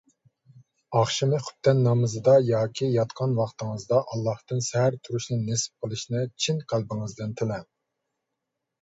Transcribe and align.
ئاخشىمى 0.99 1.41
خۇپتەن 1.47 1.81
نامىزىدا 1.87 2.33
ياكى 2.47 2.89
ياتقان 2.95 3.37
ۋاقتىڭىزدا 3.41 4.01
ئاللاھتىن 4.01 4.67
سەھەر 4.71 5.01
تۇرۇشقا 5.07 5.41
نېسىپ 5.45 5.85
قىلىشنى 5.87 6.27
چىن 6.35 6.67
قەلبىڭىزدىن 6.75 7.41
تىلەڭ. 7.45 7.73